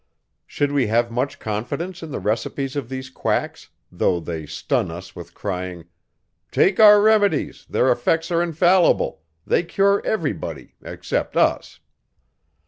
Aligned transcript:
Should 0.47 0.71
we 0.71 0.87
have 0.87 1.11
much 1.11 1.37
confidence 1.37 2.01
in 2.01 2.09
the 2.09 2.17
recipes 2.19 2.75
of 2.75 2.89
these 2.89 3.07
quacks, 3.11 3.69
though 3.91 4.19
they 4.19 4.47
stun 4.47 4.89
us 4.89 5.15
with 5.15 5.35
crying, 5.35 5.85
"take 6.49 6.79
our 6.79 6.99
remedies, 6.99 7.67
their 7.69 7.91
effects 7.91 8.31
are 8.31 8.41
infallible; 8.41 9.21
they 9.45 9.61
cure 9.61 10.01
every 10.03 10.33
body; 10.33 10.73
except 10.81 11.37
us." 11.37 11.81